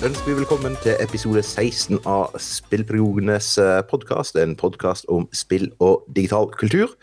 [0.00, 3.50] ønsker vi velkommen til episode 16 av Spillperiodenes
[3.90, 4.38] podkast.
[4.40, 6.94] En podkast om spill og digital kultur.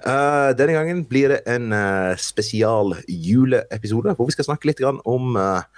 [0.00, 5.02] Eh, denne gangen blir det en eh, spesial juleepisode hvor vi skal snakke litt grann
[5.04, 5.68] om eh,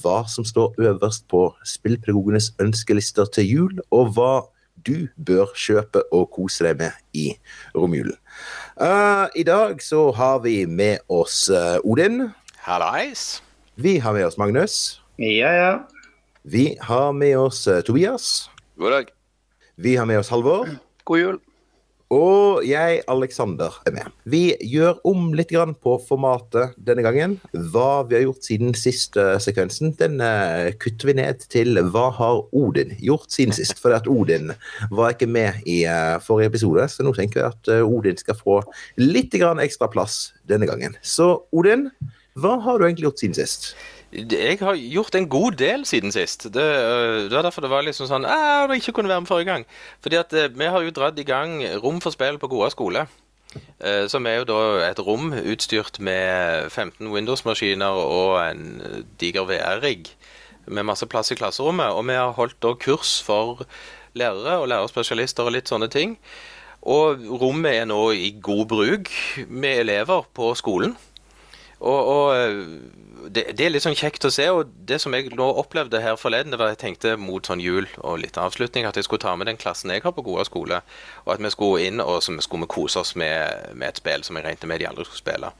[0.00, 4.32] hva som står øverst på spillpedagogenes ønskelister til jul, og hva
[4.88, 7.28] du bør kjøpe og kose deg med i
[7.76, 8.16] romjulen.
[8.80, 12.30] Eh, I dag så har vi med oss eh, Odin.
[12.64, 13.42] Hallais.
[13.76, 15.02] Vi har med oss Magnus.
[15.20, 15.72] Ja, ja.
[16.42, 18.50] Vi har med oss eh, Tobias.
[18.76, 19.08] God dag.
[19.76, 20.66] Vi har med oss Halvor.
[21.04, 21.36] God jul.
[22.12, 24.08] Og jeg, Alexander, er med.
[24.28, 27.38] Vi gjør om litt grann på formatet denne gangen.
[27.54, 32.42] Hva vi har gjort siden siste sekvensen, den eh, kutter vi ned til hva har
[32.50, 33.78] Odin gjort siden sist.
[33.80, 34.50] For at Odin
[34.90, 38.36] var ikke med i eh, forrige episode, så nå tenker jeg at eh, Odin skal
[38.42, 38.58] få
[38.98, 40.98] litt grann ekstra plass denne gangen.
[41.06, 41.86] Så Odin,
[42.34, 43.72] hva har du egentlig gjort siden sist?
[44.12, 46.44] Jeg har gjort en god del siden sist.
[46.52, 49.30] Det, øh, det var derfor det var liksom sånn at jeg ikke kunne være med
[49.30, 49.66] forrige gang.
[50.04, 53.06] Fordi at øh, vi har jo dratt i gang Rom for spill på Goa skole.
[53.80, 58.82] Eh, Som er jo da et rom utstyrt med 15 Windows-maskiner og en
[59.20, 60.12] diger VR-rigg
[60.66, 61.96] med masse plass i klasserommet.
[61.96, 63.64] Og vi har holdt da kurs for
[64.14, 66.18] lærere og lærerspesialister og litt sånne ting.
[66.82, 69.08] Og rommet er nå i god bruk
[69.48, 70.96] med elever på skolen.
[71.82, 74.46] Og, og det, det, er litt sånn kjekt å se.
[74.54, 77.62] Og det som jeg nå opplevde her forleden, det var at jeg tenkte mot sånn
[77.62, 80.44] jul og litt avslutning at jeg skulle ta med den klassen jeg har på Goa
[80.48, 80.82] skole,
[81.24, 84.26] og at vi skulle inn og så skulle vi kose oss med, med, et spill
[84.26, 85.52] som jeg regnet med de aldri skulle spille.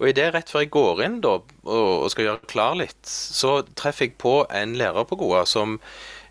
[0.00, 3.00] Og i det rett før jeg går inn da, og, og skal gjøre klar litt,
[3.06, 5.78] så treffer jeg på en lærer på Goa som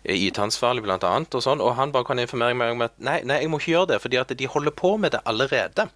[0.02, 3.38] er IT-ansvarlig annet, og sånn, og han bare kan informere meg om at nei, nei,
[3.44, 5.86] jeg må ikke gjøre det, fordi at de holder på med det allerede.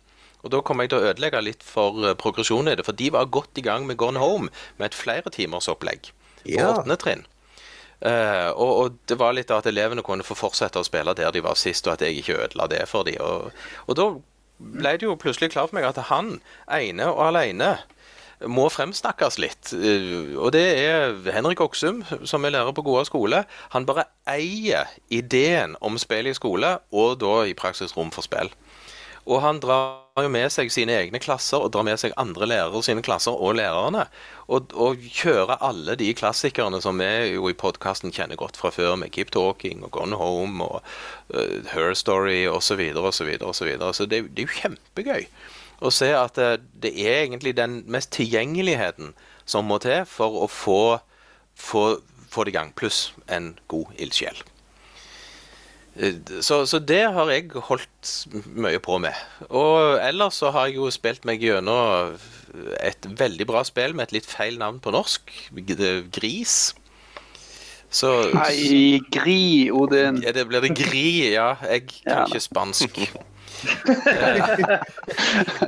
[0.46, 2.86] Og Da kommer jeg til å ødelegge litt for uh, progresjonen i det.
[2.86, 4.48] For de var godt i gang med Gone Home
[4.78, 6.12] med et flere timers opplegg
[6.44, 6.68] på Ja.
[6.76, 7.24] åttende trinn.
[8.04, 11.32] Uh, og, og det var litt av at elevene kunne få fortsette å spille der
[11.34, 13.16] de var sist, og at jeg ikke ødela det for dem.
[13.24, 13.50] Og,
[13.88, 14.06] og da
[14.60, 16.36] ble det jo plutselig klart for meg at han
[16.72, 17.74] ene og alene
[18.52, 19.72] må fremsnakkes litt.
[19.72, 23.42] Uh, Og det er Henrik Oksum, som er lærer på Goa skole.
[23.72, 28.52] Han bare eier ideen om spill i skole, og da i praksis rom for spill.
[29.26, 32.82] Og han drar jo med seg sine egne klasser, og drar med seg andre lærere
[32.86, 34.06] sine klasser, og lærerne.
[34.46, 38.94] Og, og kjører alle de klassikerne som vi jo i podkasten kjenner godt fra før,
[39.02, 40.80] med Keep Talking og Gone Home og
[41.34, 42.86] uh, Her Story osv.
[43.02, 43.34] osv.
[43.42, 43.76] osv.
[43.92, 45.30] Så det, det er jo kjempegøy
[45.84, 46.50] å se at det,
[46.82, 49.12] det er egentlig den mest tilgjengeligheten
[49.44, 50.98] som må til for å få,
[51.54, 51.86] få,
[52.32, 54.40] få det i gang, pluss en god ildsjel.
[55.98, 58.10] Eh, Så, så det har jeg holdt
[58.54, 59.14] mye på med.
[59.48, 62.16] Og ellers så har jeg jo spilt meg gjennom
[62.80, 65.32] et veldig bra spill med et litt feil navn på norsk.
[66.12, 66.74] Gris.
[67.90, 70.18] Så Nei, gri, Odin.
[70.24, 71.54] ja, det blir det Gri, ja.
[71.62, 72.24] Jeg kan Ja.
[72.26, 72.98] ikke spansk.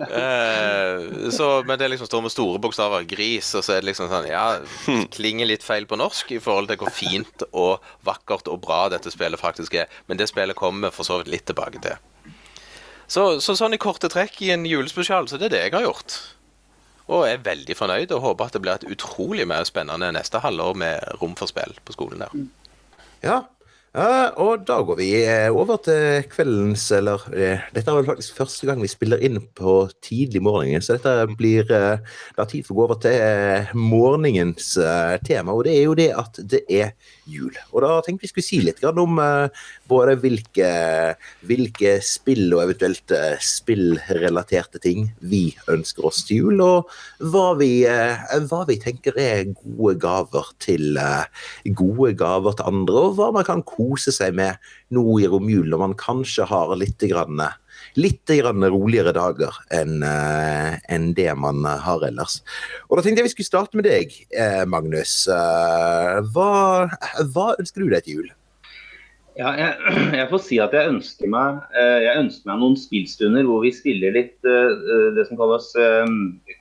[0.09, 4.09] Eh, så, men det liksom står med store bokstaver 'gris', og så er det liksom
[4.10, 4.59] sånn Ja,
[5.16, 9.12] klinger litt feil på norsk i forhold til hvor fint og vakkert og bra dette
[9.12, 9.93] spillet faktisk er.
[10.06, 11.99] Men det spillet kommer vi for så vidt litt tilbake til.
[13.09, 15.87] Så, så sånn i korte trekk i en julespesial, så det er det jeg har
[15.87, 16.19] gjort.
[17.09, 20.76] Og er veldig fornøyd og håper at det blir et utrolig mer spennende neste halvår
[20.76, 22.34] med rom for spill på skolen der.
[23.25, 23.38] Ja,
[23.94, 28.37] eh, og da går vi eh, over til kveldens Eller eh, dette er vel faktisk
[28.37, 31.99] første gang vi spiller inn på tidlig morgen, så dette blir eh,
[32.38, 34.75] er tid for å gå over til morgenens
[35.26, 36.93] tema, og det er jo det at det er
[37.28, 37.54] jul.
[37.72, 39.19] Og da tenkte vi skulle si litt om
[39.88, 40.71] både hvilke,
[41.49, 46.90] hvilke spill og eventuelt eh, spillrelaterte ting vi ønsker oss til jul, og
[47.32, 51.46] hva vi, eh, hva vi tenker er gode gaver til eh,
[51.79, 54.58] gode gaver til andre, og hva man kan kose seg med
[54.94, 57.43] nå i romjulen når man kanskje har litt, grann,
[58.00, 62.41] litt roligere dager enn enn det man har ellers.
[62.88, 64.14] Og da tenkte jeg vi skulle starte med deg,
[64.70, 65.20] Magnus.
[65.29, 66.50] Hva,
[66.88, 68.32] hva ønsker du deg til jul?
[69.38, 69.75] Ja, jeg,
[70.19, 73.70] jeg får si at jeg ønsker meg, eh, jeg ønsker meg noen spillstunder hvor vi
[73.75, 76.11] spiller litt eh, det som kalles eh,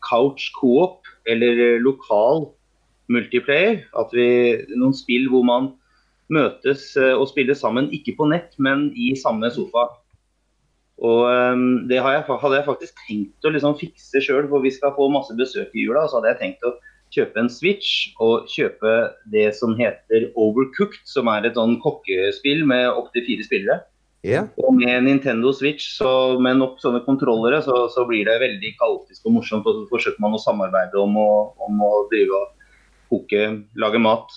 [0.06, 2.45] couch co-op, eller eh, lokal
[3.13, 3.81] multiplayer.
[3.97, 4.27] At vi,
[4.75, 5.71] noen spill hvor man
[6.33, 9.88] møtes eh, og spiller sammen, ikke på nett, men i samme sofa.
[11.01, 15.09] Og eh, Det hadde jeg faktisk tenkt å liksom fikse sjøl, for vi skal få
[15.13, 16.06] masse besøk i jula.
[16.06, 16.75] Så hadde jeg tenkt å
[17.13, 18.95] kjøpe en Switch og kjøpe
[19.33, 23.80] det som heter Overcooked, som er et sånn kokkespill med opptil fire spillere.
[24.25, 24.50] Yeah.
[24.59, 26.09] Og med Nintendo Switch så
[26.42, 29.68] med nok sånne kontrollere, så, så blir det veldig kaotisk og morsomt.
[29.69, 31.30] Og så forsøker man å samarbeide om å,
[31.63, 32.68] om å drive og
[33.12, 33.45] koke,
[33.80, 34.33] lage mat.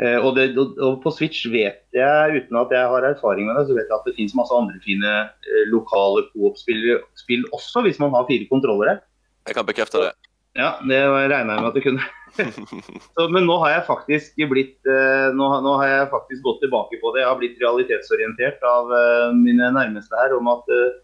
[0.00, 3.66] Eh, og, det, og, på Switch vet jeg, uten at jeg har erfaring med det,
[3.68, 8.14] så vet jeg at det finnes masse andre fine eh, lokale coop-spill også, hvis man
[8.16, 9.00] har fire kontrollere.
[9.48, 10.12] Jeg kan bekrefte det.
[10.58, 12.06] Ja, det regna jeg med at du kunne.
[13.14, 16.98] så, men nå har jeg faktisk blitt eh, nå, nå, har jeg faktisk gått tilbake
[17.02, 17.22] på det.
[17.22, 20.98] Jeg har blitt realitetsorientert av uh, mine nærmeste her om at uh,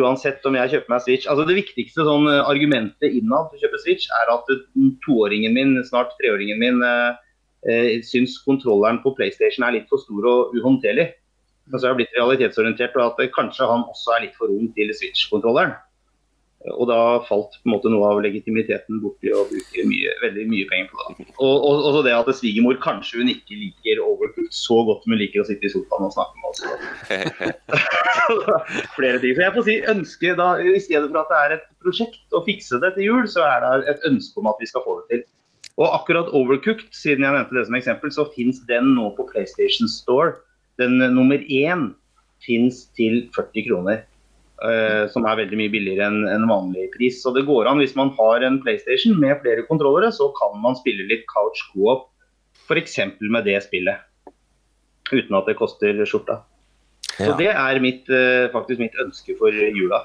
[0.00, 3.82] uansett om jeg kjøper meg Switch altså Det viktigste sånn, argumentet innad for å kjøpe
[3.84, 4.50] Switch er at
[5.06, 7.14] toåringen min, snart treåringen min, uh,
[7.70, 11.10] eh, syns kontrolleren på PlayStation er litt for stor og uhåndterlig.
[11.66, 14.70] Men så har jeg blitt realitetsorientert og at kanskje han også er litt for ung
[14.78, 15.74] til Switch-kontrolleren.
[16.74, 16.98] Og da
[17.28, 20.88] falt på en måte noe av legitimiteten bort i å bruke mye, veldig mye penger
[20.90, 21.26] på det.
[21.36, 25.20] Og, og, og det at svigermor kanskje hun ikke liker Overcooked så godt som hun
[25.20, 26.60] liker å sitte i sofaen og snakke med oss.
[28.96, 29.36] Flere ting.
[29.36, 32.42] Så jeg får si ønske da, I stedet for at det er et prosjekt å
[32.48, 35.06] fikse det til jul, så er det et ønske om at vi skal få det
[35.12, 35.24] til.
[35.76, 39.90] Og akkurat Overcooked, siden jeg nevnte det som eksempel, så fins den nå på PlayStation
[39.92, 40.38] Store.
[40.80, 41.90] Den nummer én
[42.44, 44.04] fins til 40 kroner.
[44.56, 47.18] Uh, som er veldig mye billigere enn en vanlig pris.
[47.20, 50.78] Så det går an hvis man har en PlayStation med flere kontrollere, så kan man
[50.78, 52.06] spille litt couch co-op
[52.64, 52.96] f.eks.
[53.20, 54.00] med det spillet.
[55.12, 56.40] Uten at det koster skjorta.
[57.18, 57.28] Ja.
[57.28, 60.00] Så det er mitt, uh, faktisk mitt ønske for jula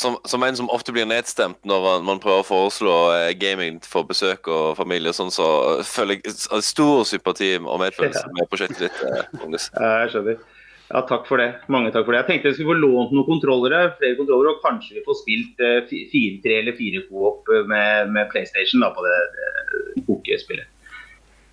[0.00, 3.80] som, som, en som ofte blir nedstemt når man, man prøver å foreslå eh, gaming
[3.84, 5.46] for besøk og familie, sånn, så
[5.86, 9.02] føler jeg stor sympati og medfølelse med prosjektet ditt.
[9.04, 10.40] Eh, jeg skjønner.
[10.90, 11.52] Ja, takk for det.
[11.70, 12.24] Mange takk for det.
[12.24, 15.62] Jeg tenkte jeg skulle få lånt noen kontrollere, flere kontrollere, og kanskje vi får spilt
[15.62, 20.76] eh, fire, tre eller 4 co-op med, med, PlayStation da, på det, det kokespillet.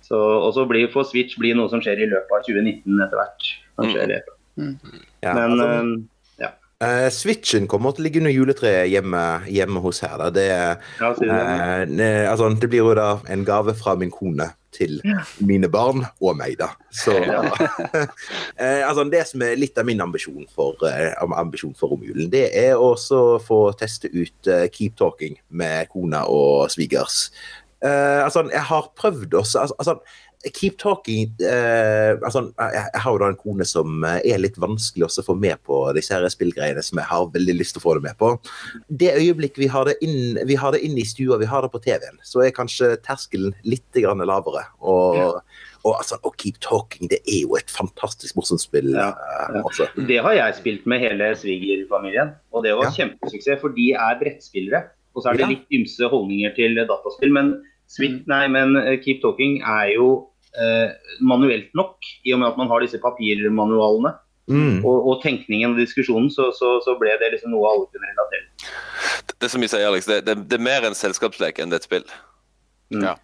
[0.08, 3.50] Og så blir for Switch blir noe som skjer i løpet av 2019 etter hvert.
[3.78, 4.30] Kanskje mm.
[4.58, 5.02] Mm.
[5.22, 6.06] Ja, Men altså,
[6.78, 9.20] Uh, Switchen kommer til å ligge under juletreet hjemme,
[9.50, 10.12] hjemme hos her.
[10.20, 10.28] Da.
[10.30, 11.26] Det, ja, det.
[11.26, 14.98] Uh, altså, det blir jo da en gave fra min kone til
[15.44, 16.70] mine barn og meg, da.
[16.94, 17.62] Så uh,
[18.88, 20.76] altså, Det som er litt av min ambisjon for,
[21.38, 26.68] ambisjon for romjulen, det er også å få teste ut Keep Talking med kona og
[26.72, 27.30] svigers.
[27.80, 29.98] altså, jeg har prøvd også altså, altså
[30.46, 35.08] Keep talking eh, altså, jeg, har jo da en kone som eh, er litt vanskelig
[35.08, 37.94] å få med på disse her spillgreiene som jeg har veldig lyst til å få
[37.98, 38.30] det med på.
[38.86, 41.72] Det øyeblikk vi har det inn, vi har det inn i stua, vi har det
[41.72, 44.62] på TV-en, så er kanskje terskelen litt lavere.
[44.78, 45.26] Og, ja.
[45.82, 48.92] og, altså, og, Keep Talking det er jo et fantastisk morsomt spill.
[48.94, 49.64] Ja, ja.
[49.64, 49.88] Altså.
[49.98, 53.58] Det har jeg spilt med hele svigerfamilien, og det var kjempesuksess.
[53.64, 54.84] For de er brettspillere.
[55.18, 57.34] Og så er det litt ymse holdninger til dataspill.
[57.34, 57.56] men
[57.88, 60.08] Sweet, nei, men eh, Keep Talking er jo
[60.54, 60.90] eh,
[61.24, 64.14] manuelt nok, i og med at man har disse papirmanualene.
[64.48, 64.80] Mm.
[64.80, 68.46] Og, og, tenkningen og diskusjonen, så, så, så, ble det liksom noe alle kunne relatere
[69.28, 71.76] Det, det som vi sier, Alex, det, det, det, er mer en selskapslek enn det
[71.76, 72.06] er et spill.
[72.88, 73.02] Mm.
[73.10, 73.14] Ja.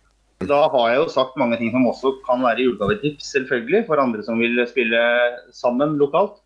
[0.45, 4.25] Da har jeg jo sagt mange ting som også kan være julegavetips, selvfølgelig, for andre
[4.27, 5.01] som vil spille
[5.57, 6.37] sammen lokalt.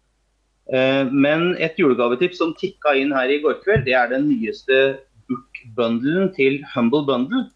[0.71, 4.99] Eh, men et julegavetips som tikka inn her i går kveld, det er den nyeste
[5.27, 7.49] book-bundlen til Humble Bundle.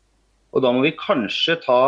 [0.53, 1.83] Og da må vi kanskje ta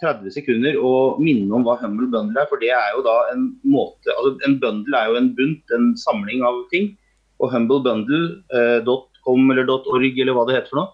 [0.00, 2.48] 30 sekunder og minne om hva Humble Bundle er.
[2.50, 5.92] For det er jo da en måte altså En bundle er jo en bunt, en
[6.00, 6.94] samling av ting.
[7.40, 10.92] Og humblebundle.com eh, eller .org eller hva det heter for noe,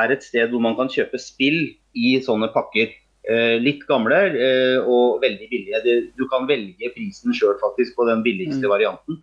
[0.00, 1.60] er et sted hvor man kan kjøpe spill
[1.94, 2.94] i sånne pakker.
[3.30, 5.98] Eh, litt gamle eh, og veldig billige.
[6.18, 8.72] Du kan velge prisen sjøl faktisk på den billigste mm.
[8.72, 9.20] varianten.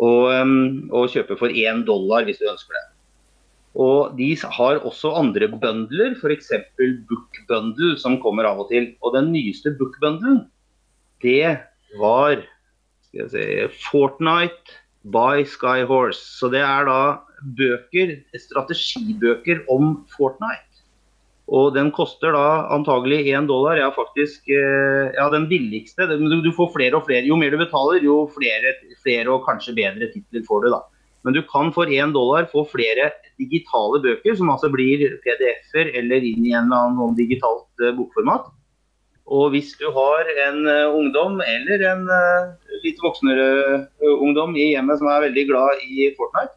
[0.00, 0.32] Og,
[0.96, 2.86] og kjøpe for én dollar hvis du ønsker det.
[3.78, 6.50] Og de har også andre bundler, f.eks.
[7.08, 8.90] Book Bundle, som kommer av og til.
[9.02, 10.44] Og den nyeste Book Bundlen,
[11.22, 11.60] det
[12.00, 12.40] var
[13.06, 14.78] skal jeg si, Fortnite
[15.10, 16.22] by Skyhorse.
[16.40, 17.00] Så det er da
[17.58, 20.66] bøker, strategibøker om Fortnite.
[21.50, 23.78] Og den koster da antagelig én dollar.
[23.80, 26.06] Ja, faktisk eh, ja, den billigste.
[26.06, 27.26] Du får flere og flere.
[27.26, 30.84] Jo mer du betaler, jo flere, flere og kanskje bedre titler får du, da.
[31.24, 33.10] Men du kan for én dollar få flere
[33.40, 37.92] digitale bøker, som altså blir PDF-er eller inn i en eller annen sånn digitalt uh,
[37.98, 38.48] bokformat.
[39.30, 45.00] Og hvis du har en uh, ungdom eller en uh, litt voksnere ungdom i hjemmet
[45.00, 46.56] som er veldig glad i Fortnite,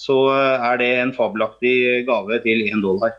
[0.00, 3.12] så er det en fabelaktig gave til én dollar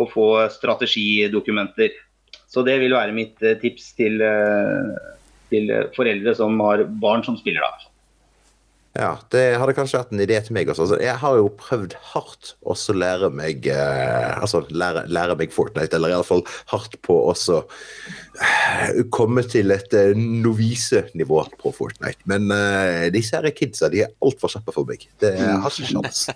[0.00, 1.92] å få strategidokumenter.
[2.50, 4.16] Så det vil være mitt tips til,
[5.52, 7.89] til foreldre som har barn som spiller da.
[8.98, 10.82] Ja, det hadde kanskje vært en idé til meg også.
[10.82, 15.94] Altså, jeg har jo prøvd hardt å lære meg eh, Altså lære, lære meg Fortnite,
[15.94, 16.42] eller iallfall
[16.72, 22.26] hardt på å eh, komme til et eh, novisenivå på Fortnite.
[22.30, 25.06] Men eh, disse her kidsa de er altfor kjappe for meg.
[25.22, 26.26] Det har ikke sjans.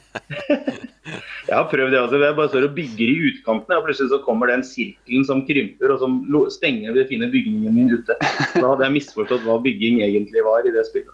[1.44, 2.18] Jeg har prøvd det også.
[2.22, 5.92] Jeg bare står og bygger i utkanten, og plutselig så kommer den sirkelen som krymper
[5.92, 6.16] og som
[6.54, 8.16] stenger den fine bygningen min ute.
[8.54, 11.12] Da hadde jeg misforstått hva bygging egentlig var i det spillet.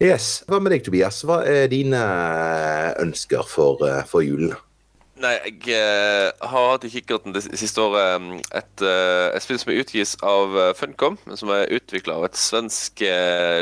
[0.00, 0.40] Yes.
[0.48, 1.18] Hva med deg, Tobias?
[1.28, 2.00] Hva er dine
[3.02, 4.54] ønsker for, eh, for julen?
[5.20, 9.58] Nei, jeg eh, har hatt i kikkerten det siste året um, et, eh, et spill
[9.60, 13.02] som utgis av eh, Funcom, som er utvikla av et svensk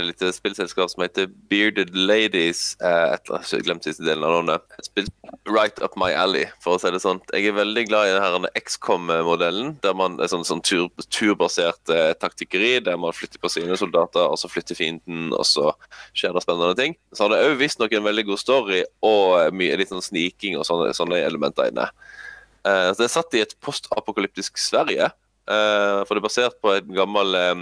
[0.05, 2.77] lite spillselskap som heter Bearded Ladies.
[2.79, 4.79] Et jeg har jeg glemte siste delen av navnet.
[4.79, 5.11] Et spill
[5.51, 7.21] right up my alley, for å si det sånn.
[7.35, 12.13] Jeg er veldig glad i denne XCOM-modellen, der man er sånn, sånn tur, turbasert eh,
[12.23, 15.73] taktikkeri, der man flytter på sine soldater, og så flytter fienden, og så
[16.13, 16.95] skjer det spennende ting.
[17.11, 20.67] Så har det òg visstnok en veldig god story og mye litt sånn sniking og
[20.69, 21.89] sånne, sånne elementer inne.
[22.67, 25.11] Uh, så det er satt i et postapokalyptisk Sverige,
[25.49, 27.61] Uh, for det er basert på et gammel um,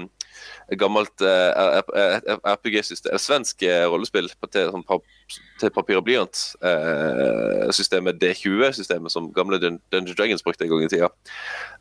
[0.81, 1.79] gammelt uh,
[2.51, 4.83] RPG-system, et svensk rollespill på til, sånn,
[5.61, 6.41] til papir og blyant.
[6.67, 11.13] Eh, systemet D20-systemet som gamle Dun Dungeons Dragons brukte en gang i tida.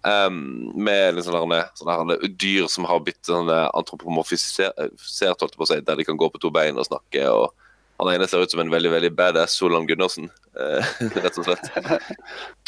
[0.05, 5.81] Um, med sånne, sånne her dyr som har blitt antropomorfisert, holdt jeg på å si,
[5.81, 7.25] der de kan gå på to bein og snakke.
[7.33, 7.64] og
[7.95, 10.27] han ene ser ut som en veldig veldig badass Solan Gundersen,
[10.59, 10.89] eh,
[11.23, 11.69] rett og slett.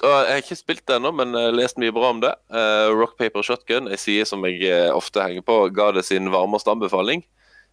[0.03, 2.31] Og jeg har ikke spilt det ennå, men eh, lest mye bra om det.
[2.47, 6.71] Eh, Rock Paper Shotgun, ei side som jeg ofte henger på, ga det sin varmeste
[6.71, 7.25] anbefaling.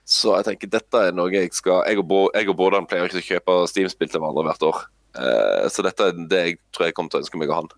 [0.04, 3.22] Så jeg tenker dette er noe jeg skal Jeg og, jeg og Bårdan pleier ikke
[3.22, 4.82] å kjøpe Steam-spill til hverandre hvert år.
[5.72, 7.70] Så dette er det jeg tror jeg kommer til å ønske meg av han.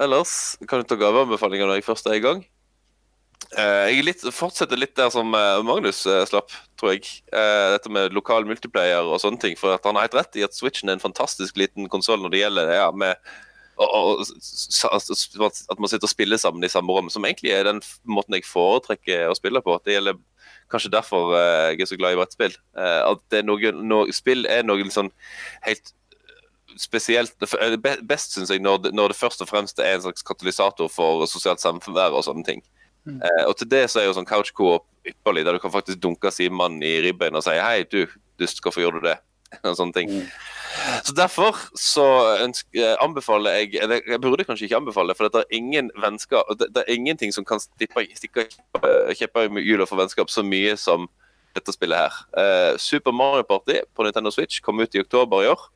[0.00, 0.32] Ellers
[0.70, 2.40] kan du ta gaveanbefalinger når jeg først er i gang.
[3.52, 7.20] Eh, jeg litt, fortsetter litt der som eh, Magnus eh, slapp, tror jeg.
[7.32, 9.56] Dette med lokal multiplayer og sånne ting.
[9.60, 12.42] For han har helt rett i at Switchen er en fantastisk liten konsoll når det
[12.44, 13.32] gjelder det, ja, med
[13.82, 17.80] og, og, at man sitter og spiller sammen i samme rom, som egentlig er den
[18.06, 19.74] måten jeg foretrekker å spille på.
[19.82, 20.20] Det gjelder
[20.70, 22.54] kanskje derfor jeg er så glad i brettspill.
[22.76, 25.10] At det er noe, noe, spill er noe sånn
[25.64, 25.94] helt
[26.78, 30.92] spesielt Best, syns jeg, når det, når det først og fremst er en slags katalysator
[30.92, 32.62] for sosialt samvær og sånne ting.
[33.08, 36.30] Eh, og til det så er jo sånn couch-coop ypperlig, der du kan faktisk dunke
[36.30, 38.04] Simon i ribbeina og si hei, du,
[38.38, 39.18] dust, hvorfor gjorde du det?
[39.68, 40.12] Og sånne ting.
[41.04, 42.04] Så derfor så
[42.40, 46.70] eh, anbefaler jeg eller Jeg burde kanskje ikke anbefale, for det er ingen vennskap det,
[46.72, 50.72] det er ingenting som kan stikke, stikke eh, kjepper i hjula for vennskap så mye
[50.80, 51.04] som
[51.52, 52.16] dette spillet her.
[52.40, 55.68] Eh, Super Mario Party på Nintendo Switch kom ut i oktober i år.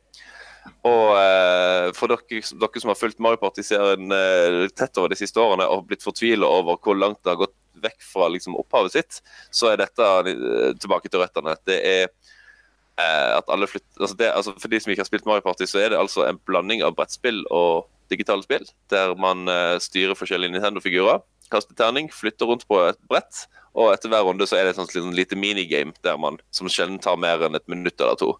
[0.87, 5.41] Og eh, for dere, dere som har fulgt Mario Party-serien eh, tett over de siste
[5.41, 9.19] årene og blitt fortvila over hvor langt det har gått vekk fra liksom, opphavet sitt,
[9.53, 11.55] så er dette eh, tilbake til røttene.
[11.67, 15.29] Det er eh, at alle flytter altså det, altså For de som ikke har spilt
[15.29, 19.47] Mario Party, så er det altså en blanding av brettspill og digitale spill, der man
[19.51, 21.21] eh, styrer forskjellige Nintendo-figurer,
[21.51, 23.45] kaster terning, flytter rundt på et brett,
[23.77, 26.99] og etter hver runde så er det et sånt lite- minigame der man som sjelden
[27.03, 28.33] tar mer enn et minutt eller to.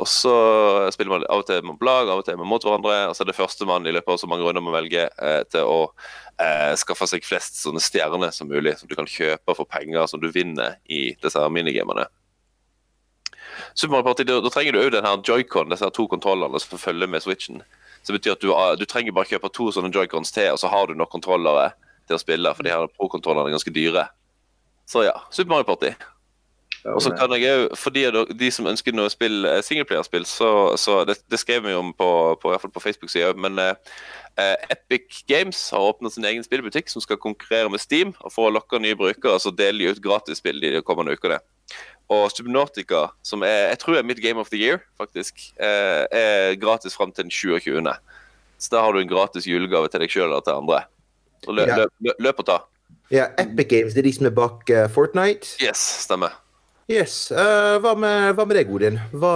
[0.00, 0.32] Og så
[0.94, 2.96] spiller man av og til med lag, av og til med mot hverandre.
[3.10, 5.68] Og så er det førstemann i løpet av så mange runder man velger eh, til
[5.68, 5.80] å
[6.40, 10.22] eh, skaffe seg flest sånne stjerner som mulig, som du kan kjøpe for penger som
[10.22, 12.06] du vinner i disse minigamene.
[13.74, 16.80] Super Mario Party, da, da trenger du òg den her joycon, disse to kontrollene som
[16.80, 17.60] følger med switchen.
[18.00, 20.70] Så det betyr at du, du trenger bare kjøpe to sånne joycons til, og så
[20.72, 21.74] har du nok kontrollere
[22.08, 24.06] til å spille, for de her pro-kontrollene er ganske dyre.
[24.88, 25.92] Så ja, Super Mario Party.
[26.88, 28.06] Og så kan jeg òg, for de,
[28.40, 32.08] de som ønsker noe spill, singelplayerspill, singleplayerspill, så, så det, det skrev vi om på,
[32.40, 33.74] på, i hvert fall på Facebook-sida, men eh,
[34.40, 38.14] eh, Epic Games har åpnet sin egen spillbutikk som skal konkurrere med Steam.
[38.24, 41.40] og For å lokke nye brukere så deler de ut gratisspill de kommende ukene.
[42.10, 46.56] Og Subnautica, som er, jeg tror er mitt Game of the Year, faktisk, eh, er
[46.60, 47.84] gratis fram til den 27.
[48.60, 50.84] Så da har du en gratis julegave til deg sjøl eller til andre.
[51.44, 52.62] Så løp, løp, løp og ta.
[53.10, 55.56] Ja, Epic Games, det er de som er bak uh, Fortnite.
[55.62, 56.36] Yes, stemmer.
[56.90, 57.30] Yes.
[57.30, 58.98] Uh, hva, med, hva med deg, Odin?
[59.14, 59.34] Hva,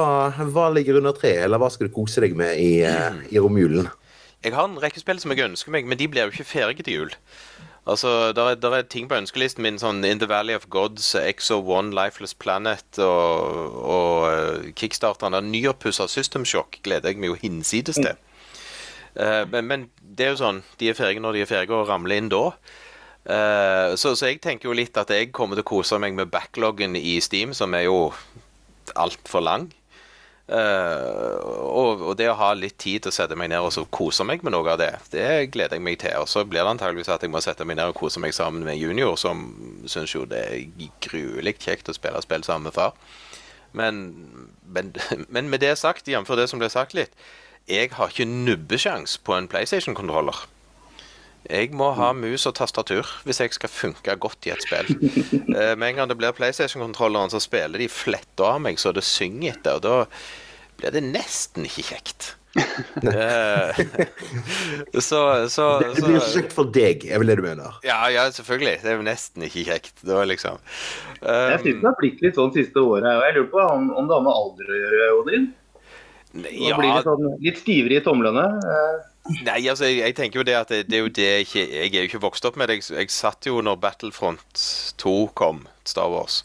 [0.51, 3.87] hva ligger under treet, eller hva skal du kose deg med i, uh, i romjulen?
[4.45, 6.89] Jeg har en rekke spill som jeg ønsker meg, men de blir jo ikke ferdige
[6.89, 7.15] til jul.
[7.87, 11.13] Altså, der er, der er ting på ønskelisten min, sånn In the Valley of Gods,
[11.15, 17.43] XO1, Lifeless Planet og, og uh, kickstarteren av nyoppussa System Shock gleder jeg meg jo
[17.45, 18.17] hinsides til.
[19.15, 21.91] Eh, men, men det er jo sånn, de er ferdige når de er ferdige, og
[21.91, 22.49] ramler inn da.
[23.25, 26.33] Eh, så, så jeg tenker jo litt at jeg kommer til å kose meg med
[26.33, 27.99] backloggen i Steam, som er jo
[29.01, 29.71] altfor lang.
[30.45, 33.87] Uh, og, og det å ha litt tid til å sette meg ned og så
[33.89, 36.19] kose meg med noe av det, det gleder jeg meg til.
[36.21, 38.67] Og så blir det antageligvis at jeg må sette meg ned og kose meg sammen
[38.67, 39.47] med junior, som
[39.89, 42.93] syns jo det er gruelig kjekt å spille spill sammen med far.
[43.73, 44.05] Men,
[44.69, 44.93] men,
[45.35, 46.37] men med det sagt, jf.
[46.37, 47.17] det som ble sagt litt,
[47.65, 50.45] jeg har ikke nubbesjans på en PlayStation-kontroller.
[51.51, 54.95] Jeg må ha mus og tastatur hvis jeg skal funke godt i et spill.
[55.55, 59.05] Eh, med en gang det blir PlayStation-kontrolleren, så spiller de fletta av meg så det
[59.07, 62.33] synger etter, og da blir det nesten ikke kjekt.
[63.05, 63.81] Eh,
[65.09, 67.79] så, så, Det, det blir så kjekt for deg, er vel det du mener?
[67.87, 68.77] Ja, ja, selvfølgelig.
[68.83, 69.99] Det er jo nesten ikke kjekt.
[70.03, 70.61] Det var liksom
[71.19, 73.11] Jeg um, syns det har blitt litt sånn siste året.
[73.11, 75.51] Og jeg lurer på om, om det har med alder å gjøre, Odin?
[76.35, 78.45] Ja, blir litt, sånn, litt stivere i tomlene.
[79.47, 81.63] Nei, altså, jeg, jeg tenker jo det at det, det er jo det jeg ikke
[81.63, 82.81] Jeg er jo ikke vokst opp med det.
[82.81, 84.65] Jeg, jeg satt jo når Battlefront
[85.01, 86.43] 2 kom, Star Wars,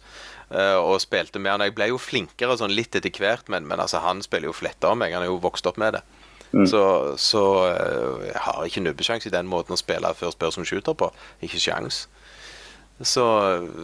[0.53, 1.65] eh, og spilte med han.
[1.65, 4.93] Jeg ble jo flinkere sånn litt etter hvert, men, men altså, han spiller jo fletta
[4.93, 5.17] av meg.
[5.17, 6.05] Han er jo vokst opp med det.
[6.49, 6.81] Så,
[7.21, 11.11] så eh, jeg har ikke nubbesjanse i den måten å spille first person shooter på.
[11.45, 12.07] Ikke sjans.
[13.01, 13.25] Så,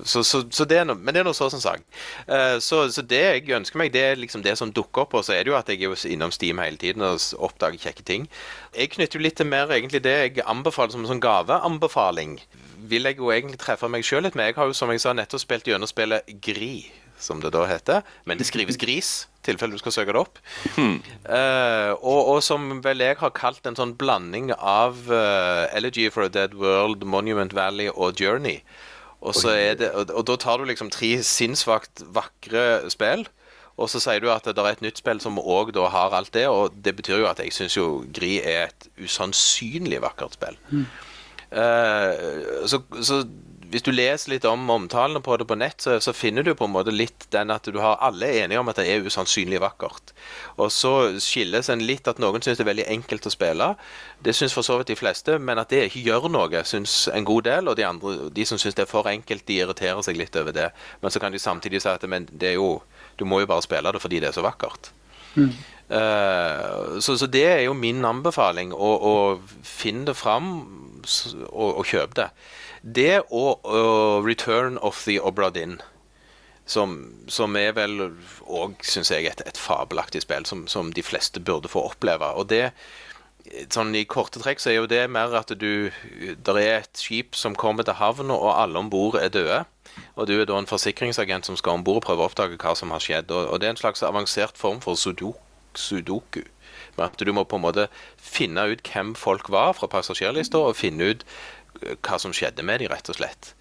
[0.04, 1.84] så, så, så det er no, men det er noe så som sak.
[2.28, 5.16] Eh, så, så det jeg ønsker meg, det er liksom det som dukker opp.
[5.16, 8.04] Og så er det jo at jeg er innom Steam hele tiden og oppdager kjekke
[8.08, 8.28] ting.
[8.76, 12.38] Jeg knytter jo litt til mer egentlig det jeg anbefaler som en sånn gaveanbefaling.
[12.92, 14.52] Vil jeg jo egentlig treffe meg sjøl litt med.
[14.52, 16.90] Jeg har jo som jeg sa nettopp spilt gjennom spillet Gri,
[17.22, 18.04] som det da heter.
[18.28, 19.14] Men det skrives Gris,
[19.48, 20.42] tilfelle du skal søke det opp.
[21.26, 26.28] Eh, og, og som vel jeg har kalt en sånn blanding av uh, Elegy for
[26.28, 28.60] a Dead World, Monument Valley og Journey.
[29.26, 33.26] Og, så er det, og, og da tar du liksom tre sinnssvakt vakre spill.
[33.76, 36.46] Og så sier du at det er et nytt spill som òg har alt det,
[36.48, 40.56] og det betyr jo at jeg syns jo Gri er et usannsynlig vakkert spill.
[41.52, 42.14] Eh,
[42.72, 43.20] så, så
[43.76, 46.64] hvis du leser litt om omtalene på det på nett, så, så finner du på
[46.64, 49.60] en måte litt den at du har alle er enige om at det er usannsynlig
[49.60, 50.14] vakkert.
[50.56, 53.68] Og så skilles en litt at noen syns det er veldig enkelt å spille.
[54.24, 57.28] Det syns for så vidt de fleste, men at det ikke gjør noe, syns en
[57.28, 57.68] god del.
[57.68, 60.56] Og de, andre, de som syns det er for enkelt, de irriterer seg litt over
[60.56, 60.72] det.
[61.04, 62.78] Men så kan de samtidig si at men det er jo,
[63.20, 64.94] du må jo bare spille det fordi det er så vakkert.
[65.92, 68.72] Eh, så, så det er jo min anbefaling.
[68.72, 70.54] Å, å finne det fram
[71.52, 72.30] og, og kjøpe det.
[72.86, 75.80] Det og uh, Return of the Obra Dinn.
[76.66, 76.96] Som,
[77.30, 78.00] som er vel
[78.50, 82.32] òg, syns jeg, et, et fabelaktig spill som, som de fleste burde få oppleve.
[82.38, 82.72] Og det
[83.70, 85.92] Sånn I korte trekk så er jo det mer at du
[86.48, 89.60] Der er et skip som kommer til havn, og alle om bord er døde.
[90.16, 92.74] Og du er da en forsikringsagent som skal om bord og prøve å oppdage hva
[92.76, 93.30] som har skjedd.
[93.30, 96.42] Og, og det er en slags avansert form for sudoku.
[96.98, 100.80] Med at du må på en måte finne ut hvem folk var fra passasjerlista, og
[100.80, 101.26] finne ut
[102.02, 103.54] hva som skjedde med dem, rett og slett.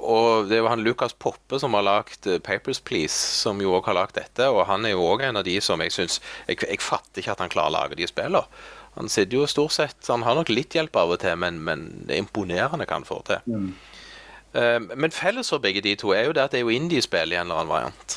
[0.00, 3.74] Og det er jo han Lukas Poppe som har lagd eh, Papers, Please, som jo
[3.76, 4.48] òg har lagd dette.
[4.50, 7.36] Og han er jo òg en av de som jeg syns jeg, jeg fatter ikke
[7.36, 8.44] at han klarer å lage de spillene.
[8.96, 11.84] Han sitter jo stort sett Han har nok litt hjelp av og til, men, men
[12.08, 13.54] det er imponerende hva han får til.
[13.54, 13.70] Mm.
[14.98, 17.38] men felles for begge de to er jo det at det er jo indiespill i
[17.38, 18.16] en eller annen variant.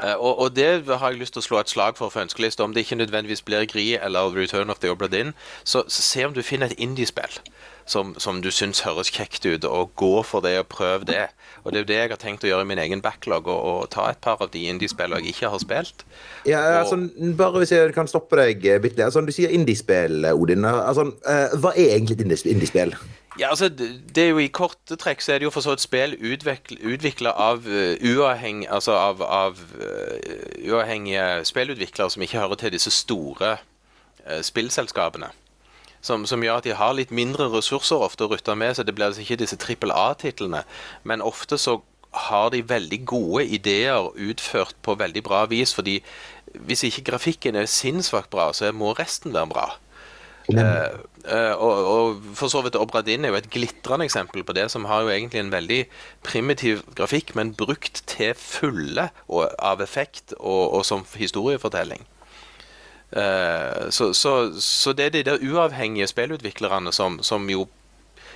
[0.00, 2.64] Eh, og, og det har jeg lyst til å slå et slag for for ønskelista.
[2.64, 6.34] Om det ikke nødvendigvis blir Gri eller Return of the Obra Dinn, så, se om
[6.34, 7.40] du finner et indiespill
[7.86, 11.26] som, som du syns høres kjekt ut, og gå for det og prøv det.
[11.64, 13.64] Og det er jo det jeg har tenkt å gjøre i min egen backlog, og,
[13.72, 16.06] og ta et par av de indiespillene jeg ikke har spilt.
[16.48, 17.00] Ja, altså,
[17.38, 19.08] bare hvis jeg kan stoppe deg eh, bitte litt.
[19.10, 20.64] Altså, du sier indiespill, Odin.
[20.68, 22.94] Altså, eh, hva er egentlig et indies- indiespill?
[23.38, 25.80] Ja, altså, det er jo I korte trekk så er det jo for så et
[25.80, 30.18] spill utvikla av uh, uavheng, altså av, av uh,
[30.68, 35.30] uavhengige spillutviklere som ikke hører til disse store uh, spillselskapene.
[36.02, 38.94] Som, som gjør at de har litt mindre ressurser ofte å rutte med, så det
[38.98, 40.64] blir altså ikke disse trippel A-titlene.
[41.08, 41.78] Men ofte så
[42.12, 46.02] har de veldig gode ideer utført på veldig bra vis, fordi
[46.66, 49.66] hvis ikke grafikken er sinnssvakt bra, så må resten være bra.
[50.50, 50.88] Eh,
[51.24, 54.84] eh, og, og for så vidt Obradin er jo et glitrende eksempel på det, som
[54.90, 55.82] har jo egentlig en veldig
[56.26, 62.06] primitiv grafikk, men brukt til fulle og, av effekt og, og som historiefortelling.
[63.12, 67.68] Eh, så, så, så det er de der uavhengige spillutviklerne som, som jo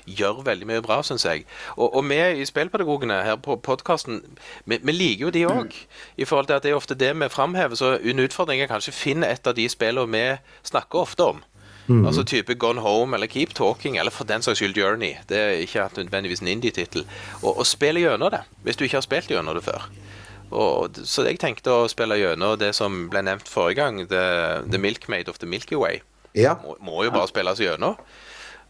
[0.06, 1.44] gjør veldig mye bra, syns jeg.
[1.74, 4.20] Og, og vi i Spillpedagogene her på podkasten,
[4.64, 5.74] vi, vi liker jo de òg.
[6.16, 7.74] I forhold til at det er ofte det vi framhever.
[7.74, 11.42] Så en utfordring er kanskje å finne et av de spillene vi snakker ofte om.
[11.88, 15.14] Altså type Gone Home eller Keep Talking, eller for den saks skyld Journey.
[15.28, 17.06] Det er ikke nødvendigvis en indie-tittel.
[17.42, 19.88] Og, og spille gjennom det, hvis du ikke har spilt gjennom det før.
[20.50, 24.78] Og, så jeg tenkte å spille gjennom det som ble nevnt forrige gang, The, the
[24.78, 26.02] Milkmaid of the Milky Way.
[26.34, 26.56] Ja.
[26.62, 27.98] Må, må jo bare spilles gjennom.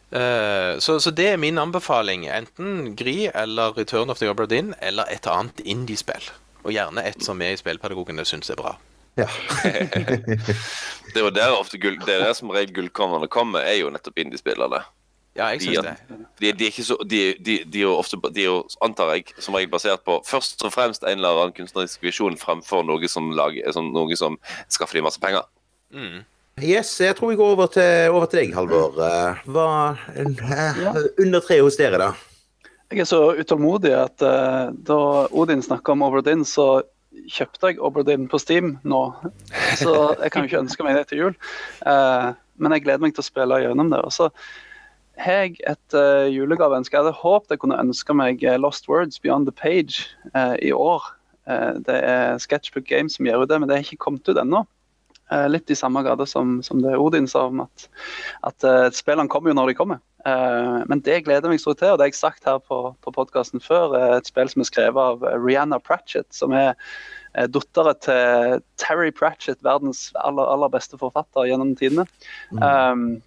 [0.06, 2.28] Uh, så, så det er min anbefaling.
[2.30, 6.30] Enten Gri eller Return of the Obra Dinn, eller et annet indiespill.
[6.64, 8.76] Og gjerne et som vi i Spillpedagogene syns er bra.
[9.16, 9.26] Ja.
[11.16, 13.88] Det er jo der ofte gull, det er der som regel gullkornene kommer, er jo
[13.94, 14.82] nettopp indiespillerne.
[15.36, 15.82] Ja, jeg syns Ja.
[15.82, 16.18] det.
[16.40, 19.10] De, de er ikke så de, de, de er jo ofte De er jo, antar
[19.14, 23.08] jeg, som regel basert på først og fremst en eller annen kunstnerisk visjon fremfor noe
[23.08, 24.38] som, lager, som, noe som
[24.72, 25.44] skaffer dem masse penger.
[25.92, 26.24] Mm.
[26.64, 28.96] Yes, jeg tror vi går over til, over til deg, Halvor.
[29.04, 29.68] Eh, Hva
[30.16, 30.94] eh, Ja.
[31.20, 32.12] under tre hos dere, da?
[32.92, 34.98] Jeg er så utålmodig at uh, da
[35.36, 36.80] Odin snakka om Overdin, så
[37.30, 39.02] kjøpte jeg Oberdin på Steam nå.
[39.80, 41.34] Så jeg kan jo ikke ønske meg det til jul.
[41.86, 44.00] Uh, men jeg gleder meg til å spille gjennom det.
[44.06, 44.30] Og så
[45.20, 46.94] har jeg et uh, julegaveønske.
[46.94, 50.72] Jeg hadde håpet jeg kunne ønske meg eh, Lost Words Beyond the Page uh, i
[50.76, 51.12] år.
[51.46, 54.64] Det er Sketchbook Games som gjør det, men det har ikke kommet ut ennå.
[55.30, 57.88] Eh, litt i samme grad som, som det Odin sa om at,
[58.46, 59.98] at eh, spillene kommer jo når de kommer.
[60.26, 62.80] Eh, men det gleder jeg meg så til, og det har jeg sagt her på,
[63.02, 63.96] på podkasten før.
[63.98, 66.78] er et spill som er skrevet av Rihanna Pratchett, som er
[67.52, 72.06] dattera til Terry Pratchett, verdens aller, aller beste forfatter gjennom tidene.
[72.62, 73.18] Um,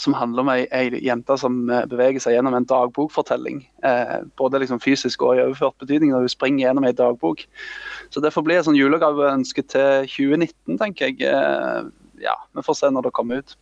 [0.00, 3.62] som handler om ei, ei jente som eh, beveger seg gjennom en dagbokfortelling.
[3.86, 7.44] Eh, både liksom fysisk og i overført betydning når hun springer gjennom ei dagbok.
[8.10, 11.22] Så Derfor blir det et sånn julegaveønske til 2019, tenker jeg.
[11.28, 11.90] Eh,
[12.22, 13.56] ja, Vi får se når det kommer ut.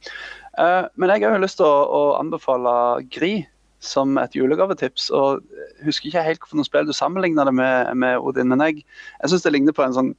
[0.59, 2.75] Eh, men jeg har jo lyst til å, å anbefale
[3.13, 3.35] Gri
[3.81, 5.09] som et julegavetips.
[5.11, 5.41] og
[5.85, 8.85] husker ikke helt noen spill du sammenligner det med, med Odin, men jeg,
[9.23, 10.13] jeg syns det ligner på en sånn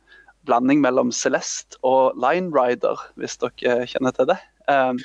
[0.50, 4.40] blanding mellom Celeste og Line Rider, hvis dere kjenner til det.
[4.72, 4.98] Um,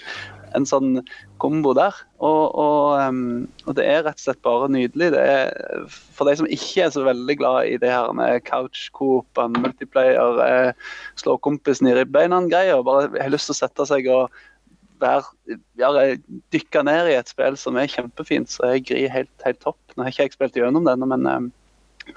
[0.57, 1.01] en sånn
[1.43, 1.95] kombo der.
[2.17, 5.13] Og, og, um, og det er rett og slett bare nydelig.
[5.21, 5.53] Er,
[6.17, 10.43] for de som ikke er så veldig glad i det her med couch coop, multiplayer,
[10.47, 10.91] eh,
[11.21, 14.31] slå kompisen i ribbeina-greier, bare har lyst til å sette seg og
[15.03, 15.93] ja,
[16.55, 19.81] dykke ned i et spill som er kjempefint, så er Gri helt, helt topp.
[19.95, 21.51] Nå har ikke jeg spilt gjennom denne, men, um,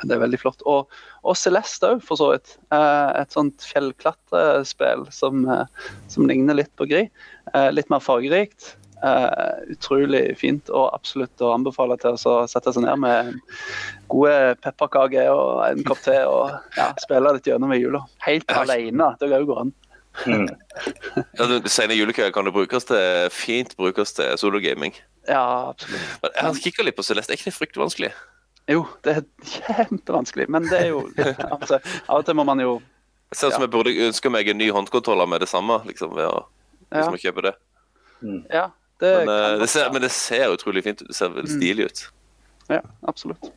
[0.03, 0.61] det er veldig flott.
[0.69, 0.89] Og,
[1.25, 2.55] og Celeste òg, for så vidt.
[2.75, 5.65] Eh, et sånt fjellklatrespill som, eh,
[6.11, 7.07] som ligner litt på Gri.
[7.53, 8.75] Eh, litt mer fargerikt.
[9.71, 13.29] Utrolig fint og absolutt å anbefale til å sette seg ned med
[14.11, 18.01] gode pepperkaker og en kopp te og ja, spille litt gjennom i jula.
[18.25, 19.13] Helt alene.
[19.21, 19.71] Det går jo går an.
[20.25, 20.49] Mm.
[21.39, 24.91] Ja, du- Sene julekvelder kan det brukes til, fint brukes til sologaming.
[25.29, 26.19] Ja, absolutt.
[26.35, 27.31] Jeg har kikka litt på Celeste.
[27.31, 28.11] Er ikke det fryktelig vanskelig?
[28.69, 30.99] Jo, det er kjempevanskelig, men det er jo
[31.55, 32.75] altså, Av og til må man jo
[33.31, 35.79] Det ser ut som jeg burde ønske meg en ny håndkontroller med det samme.
[35.89, 36.43] liksom, ved å,
[36.91, 37.55] Ja, liksom, å kjøpe det.
[38.53, 38.67] ja
[38.99, 41.07] det Men, kan det ser, men det ser utrolig fint ut.
[41.07, 41.59] Det ser veldig Mm.
[41.61, 41.99] stilig ut.
[42.69, 43.47] Ja, absolutt.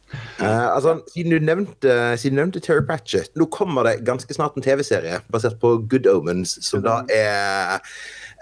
[0.41, 4.55] Uh, altså, siden, du nevnte, siden du nevnte Terry Pratchett, nå kommer det ganske snart
[4.57, 7.83] en TV-serie basert på Good Omens, som da er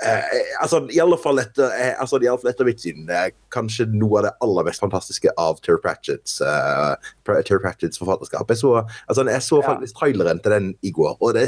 [0.06, 3.32] eh, altså, I alle fall etter, eh, altså, i alle fall etter mitt syn er
[3.54, 8.50] kanskje noe av det aller mest fantastiske av Terry Pratchetts, eh, Terry Pratchetts forfatterskap.
[8.50, 8.74] Jeg så,
[9.08, 11.46] altså, jeg så faktisk traileren til den i går, og det,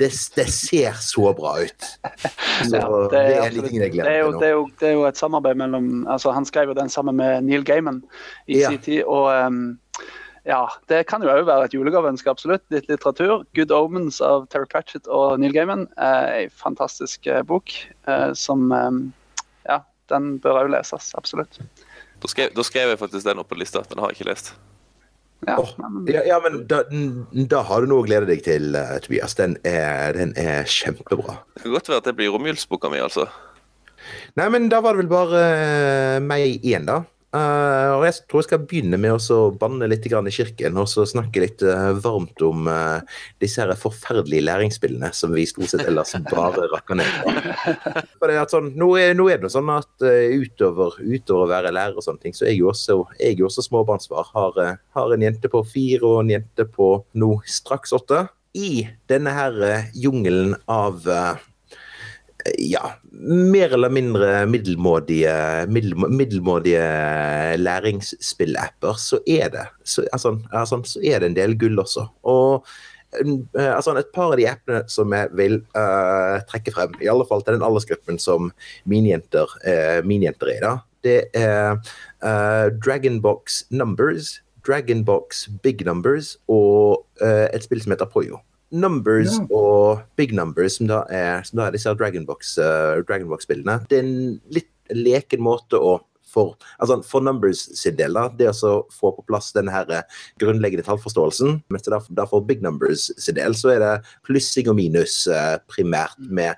[0.00, 1.90] det, det ser så bra ut.
[2.68, 6.32] Så Ja, er jeg gleder det, er jo, det er jo et samarbeid mellom altså
[6.34, 8.02] Han skrev jo den sammen med Neil Gaiman
[8.46, 8.70] i Ja.
[8.70, 9.02] sin tid.
[9.06, 9.78] Og um,
[10.48, 12.64] ja, det kan jo òg være et julegaveønske, absolutt.
[12.72, 13.44] Litt litteratur.
[13.52, 17.74] 'Good Omens' av Terry Pratchett og Neil Gaiman er en fantastisk eh, bok
[18.08, 18.72] eh, som
[19.68, 21.12] Ja, den bør òg leses.
[21.20, 21.60] Absolutt.
[22.18, 23.84] Da skrev, da skrev jeg faktisk den opp på lista.
[23.86, 24.54] Den har jeg ikke lest.
[25.46, 26.82] Ja, oh, men, Ja, ja men da,
[27.50, 29.36] da har du noe å glede deg til, uh, Tobias.
[29.38, 31.38] Den er, den er kjempebra.
[31.54, 33.28] Det kan godt være at det blir romjulsboka mi, altså.
[34.38, 37.02] Nei, men da var det vel bare uh, meg igjen, da.
[37.28, 41.04] Eh, og jeg tror jeg skal begynne med å banne litt i kirken, og så
[41.04, 43.04] snakke litt uh, varmt om uh,
[43.42, 48.32] disse her forferdelige læringsspillene som vi stort sett ellers bare rakker ned på.
[48.48, 52.22] Sånn, nå, er, nå er det sånn at utover, utover å være lærer og sånne
[52.22, 54.32] ting, så er jeg jo også, jeg også småbarnsfar.
[54.32, 54.58] Har,
[54.96, 58.24] har en jente på fire og en jente på nå straks åtte.
[58.56, 59.60] I denne her
[59.92, 61.04] jungelen av
[62.58, 65.32] ja, mer eller mindre middelmådige,
[65.68, 66.82] middel, middelmådige
[67.58, 72.06] læringsspillapper, så er det så, altså, altså, så er det en del gull også.
[72.22, 72.66] Og
[73.18, 77.26] eh, altså, et par av de appene som jeg vil uh, trekke frem, i alle
[77.28, 78.52] fall til den aldersgruppen som
[78.86, 80.74] mine jenter, uh, mine jenter er i, da,
[81.06, 81.78] det er
[82.22, 88.42] uh, Dragonbox Numbers, Dragonbox Big Numbers og eh, et spill som heter Poyo.
[88.70, 89.46] Numbers Ja.
[89.54, 94.04] og Big Numbers, som da er, som da er disse Dragonbox, uh, Dragonbox-spillene, det er
[94.04, 99.14] en litt leken måte å for, altså for Numbers sin del, da, det å få
[99.16, 100.02] på plass her eh,
[100.38, 101.62] grunnleggende tallforståelsen.
[101.72, 103.94] Mens da, da for Big Numbers sin del, så er det
[104.28, 106.54] plussing og minus uh, primært med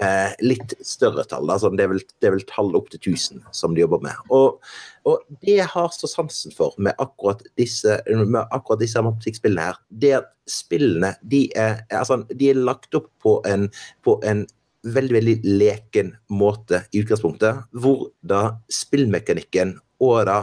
[0.00, 1.48] eh, litt større tall.
[1.48, 1.58] Da.
[1.60, 4.22] Sånn, det, er vel, det er vel tall opp til 1000 som de jobber med.
[4.34, 4.60] Og,
[5.08, 10.14] og det jeg har så sansen for med akkurat disse, med akkurat disse her, det
[10.14, 13.68] er at spillene de er, altså, de er lagt opp på en,
[14.06, 14.46] på en
[14.86, 20.40] veldig, veldig leken måte i utgangspunktet, hvor da spillmekanikken og da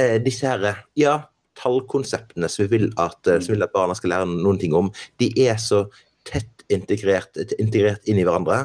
[0.00, 1.18] eh, disse her, ja,
[1.60, 4.90] tallkonseptene som vi vil at, som vi vil at barna skal lære noen ting om,
[5.20, 5.84] de er så
[6.26, 8.64] tett integrert, integrert inn i hverandre.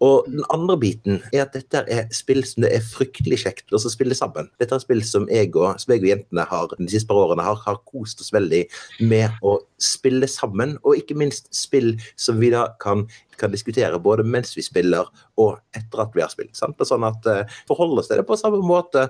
[0.00, 3.80] Og den andre biten er at dette er spill som det er fryktelig kjekt å
[3.82, 4.48] spille sammen.
[4.60, 7.44] Dette er spill som jeg og, som jeg og jentene har de siste par årene
[7.44, 8.62] har, har kost oss veldig
[9.10, 13.06] med å spille sammen, og ikke minst spill som vi da kan,
[13.40, 15.08] kan diskutere både mens vi spiller
[15.40, 16.54] og etter at vi har spilt.
[16.56, 16.80] Sant?
[16.88, 19.06] Sånn at uh, forholder oss til det på samme måte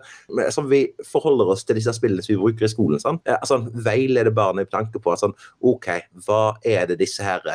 [0.54, 3.02] som vi forholder oss til disse spillene som vi bruker i skolen.
[3.02, 3.22] Sant?
[3.28, 5.92] Uh, altså, veilede barnet i tanke på sånn, OK,
[6.26, 7.46] hva er det disse her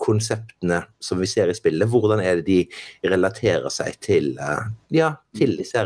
[0.00, 5.12] konseptene som vi ser i spillet, hvordan er det de relaterer seg til, eh, ja,
[5.36, 5.82] til disse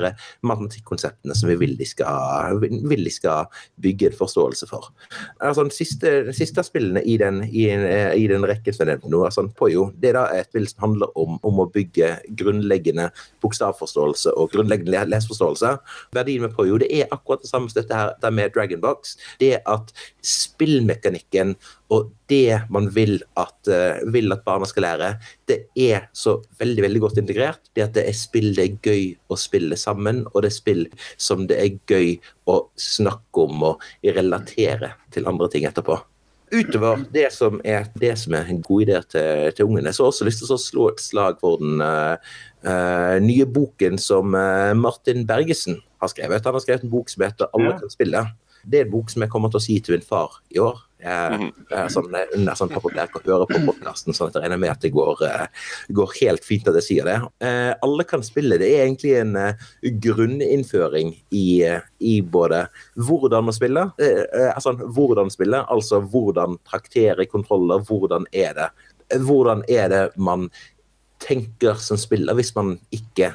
[0.47, 3.51] matematikkonseptene som vi vil de skal, vil de skal
[3.83, 4.89] bygge en forståelse for.
[5.41, 9.13] Altså, de siste, siste spillene i den, i, eh, i den rekken som jeg nevnte
[9.13, 13.11] nå, altså, Poyo, det er da et spill som handler om, om å bygge grunnleggende
[13.45, 15.77] bokstavforståelse og grunnleggende leseforståelse.
[16.17, 19.17] Verdien med Poyo det er akkurat det samme som dette her med Dragonbox.
[19.41, 19.93] Det at
[20.25, 21.55] spillmekanikken
[21.95, 25.11] og det man vil at, uh, vil at, barna skal lære,
[25.49, 27.71] det er så veldig veldig godt integrert.
[27.77, 30.83] Det at det er spill det er gøy å spille sammen, og det er spill
[31.21, 32.17] som det er gøy
[32.51, 36.01] å snakke om og relatere til andre ting etterpå.
[36.55, 40.11] Utover det som er, det som er en god idé til, til ungene, så har
[40.11, 42.15] jeg også lyst til å slå et slag for den uh,
[42.69, 44.37] uh, nye boken som
[44.79, 46.45] Martin Bergesen har skrevet.
[46.47, 48.27] Han har skrevet en bok som heter 'Alle kan spille'.
[48.65, 50.79] Det er en bok som jeg kommer til å si til min far i år.
[51.05, 54.85] Jeg, jeg, sånn, under sånn å høre på podkasten, sånn at jeg regner med at
[54.85, 57.19] det går, uh, går, helt fint at jeg sier det.
[57.45, 58.57] Eh, alle kan spille.
[58.61, 59.67] Det er egentlig en uh,
[60.07, 61.49] grunninnføring i,
[62.01, 62.65] i, både
[62.97, 68.73] hvordan man spiller, eh, altså hvordan spille, altså hvordan traktere kontroller, hvordan er det
[69.21, 70.47] Hvordan er det man
[71.21, 73.35] tenker som spiller hvis man ikke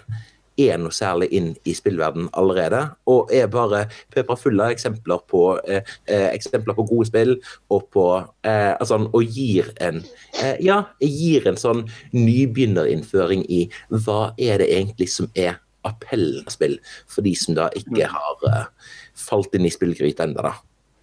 [0.60, 5.44] er noe særlig inn i spillverden allerede, og er bare pepra full av eksempler på,
[5.68, 7.36] eh, eh, eksempler på gode spill,
[7.70, 8.06] og på
[8.44, 10.04] eh, altså, og gir en
[10.42, 16.54] eh, ja, gir en sånn nybegynnerinnføring i hva er det egentlig som er appellen av
[16.54, 18.66] spill, for de som da ikke har eh,
[19.20, 20.56] falt inn i spillgryta ennå, da.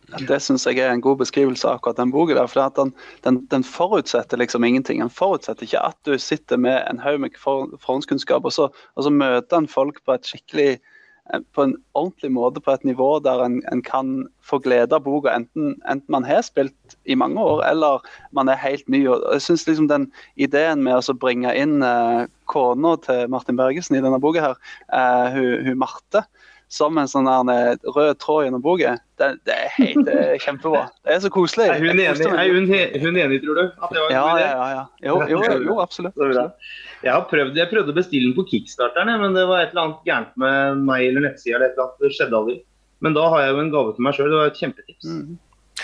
[0.06, 2.34] Det syns jeg er en god beskrivelse av akkurat den boka.
[2.34, 2.92] der, for den,
[3.24, 5.00] den, den, forutsetter liksom ingenting.
[5.00, 9.02] Den forutsetter ikke at du sitter med en haug med for, forhåndskunnskap, og så, og
[9.02, 13.18] så møter en folk på et skikkelig eh, på en ordentlig måte på et nivå
[13.18, 17.42] der en, en kan få glede av boka, enten, enten, man har spilt i mange
[17.42, 19.08] år eller man er helt ny.
[19.10, 23.98] Og jeg synes liksom den ideen med å bringe inn eh, kona til Martin Bergesen
[23.98, 24.60] i denne boka, her,
[24.94, 26.28] eh, hun, hun Marte,
[26.68, 28.96] som en sånn rød tråd gjennom boka.
[29.16, 30.82] Det, det, er helt det er kjempebra.
[31.06, 31.68] Det er så koselig.
[31.72, 32.68] Er hun enig, er hun,
[33.04, 33.64] hun enig tror du?
[33.96, 34.84] ja, ja, ja, ja.
[35.06, 36.16] Jo, jo, jo absolutt.
[36.16, 36.70] absolutt.
[37.04, 39.86] Jeg, har prøvd, jeg prøvde å bestille den på kickstarteren, men det var et eller
[39.86, 41.70] annet gærent med meg eller nettsida.
[42.02, 42.60] Det skjedde aldri.
[43.04, 44.30] Men da har jeg jo en gave til meg sjøl.
[44.32, 45.10] Det var et kjempetips.
[45.10, 45.36] Mm.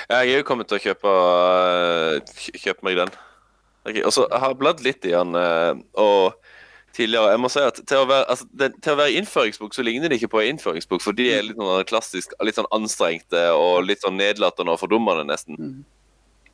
[0.03, 1.13] Jeg er jo kommet til å kjøpe,
[2.59, 3.13] kjøpe meg den.
[3.83, 5.37] Okay, og så har jeg bladd litt i den.
[5.37, 6.37] Eh, og
[6.97, 7.33] tidligere.
[7.33, 10.13] Jeg må si at Til å være, altså, det, til å være innføringsbok så ligner
[10.13, 14.05] det ikke på innføringsbok, for de er litt sånn klassisk, litt sånn anstrengte og litt
[14.05, 15.59] sånn nedlatende og fordummende, nesten.
[15.59, 15.83] Mm.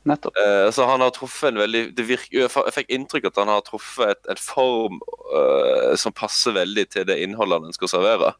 [0.09, 0.37] Nettopp.
[0.39, 3.65] Uh, så han har truffet en veldig det virker, Jeg fikk inntrykk at han har
[3.67, 5.01] truffet et, en form
[5.33, 8.31] uh, som passer veldig til det innholdet han ønsker å servere.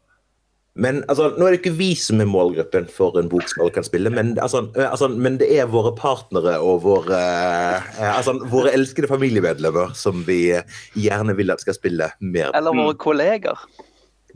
[0.80, 3.74] Men altså, Nå er det ikke vi som er målgruppen for en bok som alle
[3.74, 8.72] kan spille, men, altså, altså, men det er våre partnere og våre, eh, altså, våre
[8.76, 10.40] elskede familiemedlemmer som vi
[10.96, 12.54] gjerne vil at skal spille mer.
[12.56, 13.60] Eller våre kolleger.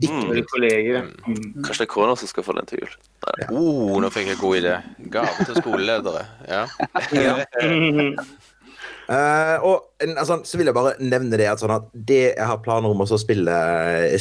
[0.03, 0.47] Ikke mm.
[0.51, 1.05] kolleger.
[1.25, 1.43] Mm.
[1.63, 2.95] Kanskje det er kona som skal få den til jul.
[3.41, 3.47] Ja.
[3.49, 4.73] Oh, nå fikk jeg god idé.
[5.13, 6.25] Gave til skoleledere.
[6.51, 6.65] Ja.
[7.15, 7.39] ja.
[9.05, 9.83] Uh, og
[10.17, 13.03] altså, så vil jeg bare nevne det at, sånn at det jeg har planer om
[13.03, 13.57] å spille,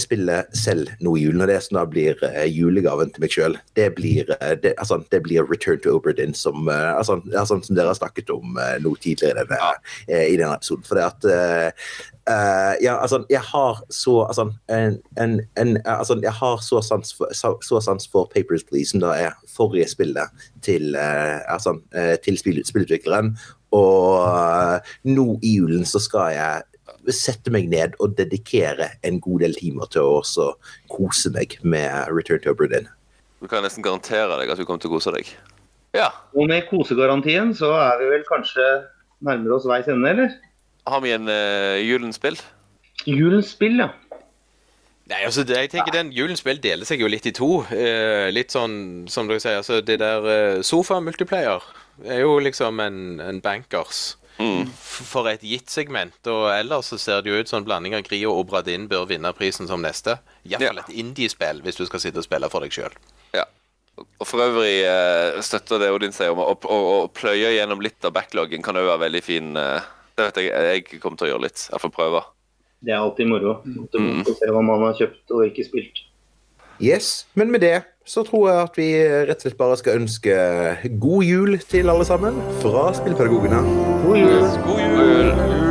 [0.00, 3.56] spille selv nå i julen, og det som da blir uh, julegaven til meg sjøl,
[3.78, 8.00] det, uh, det, altså, det, blir Return to Oberdin, som, altså, altså, som dere har
[8.00, 9.70] snakket om nå tidligere i denne,
[10.34, 10.84] i denne episoden.
[10.84, 11.80] For det at
[12.80, 17.32] ja, altså, jeg har så altså, en, en, en, altså, jeg har så sans, for,
[17.36, 21.76] så, så sans for Papers, Please, som da er forrige spillet til, altså,
[22.24, 23.34] til spillutvikleren.
[23.74, 29.56] Og nå i julen så skal jeg sette meg ned og dedikere en god del
[29.58, 30.52] timer til å også
[30.92, 32.88] kose meg med Return to Aberdeen.
[33.42, 35.28] Du kan nesten garantere deg at du kommer til å kose deg.
[35.94, 36.10] Ja.
[36.34, 38.64] Og med kosegarantien så er vi vel kanskje
[39.24, 40.32] nærmere oss veis ende, eller?
[40.88, 42.40] Har vi en uh, julens spill?
[43.08, 43.90] Julens spill, ja.
[45.04, 47.58] Nei, altså, det, jeg tenker den Julens spill deler seg jo litt i to.
[47.76, 51.60] Eh, litt sånn som dere sier, altså det der eh, sofa-multiplayer
[52.02, 54.16] er jo liksom en, en bankers.
[54.34, 54.66] Mm.
[54.74, 56.16] for et gitt segment.
[56.26, 59.04] Og ellers så ser det jo ut som en blanding av Gri og Obradin bør
[59.06, 60.16] vinne prisen som neste.
[60.42, 60.82] Iallfall Ja.
[60.88, 62.90] et indiespill, hvis du skal sitte og spille for deg sjøl.
[63.32, 63.44] Ja.
[64.18, 68.02] Og for øvrig eh, støtter det Odin sier om å, å, å pløye gjennom litt
[68.04, 69.54] av backloggen kan òg være veldig fin.
[69.56, 69.86] Eh,
[70.18, 70.50] det vet jeg
[70.90, 71.68] jeg kommer til å gjøre litt.
[71.70, 72.24] Iallfall prøve.
[72.82, 73.60] Det er alltid moro.
[73.62, 74.24] Å Mm.
[74.34, 76.02] se hva man har kjøpt og ikke spilt.
[76.82, 78.88] Yes, men med det så tror jeg at vi
[79.28, 80.36] rett og slett bare skal ønske
[81.00, 83.62] god jul til alle sammen fra spillpedagogene.
[84.04, 84.48] God jul!
[84.68, 85.63] God jul!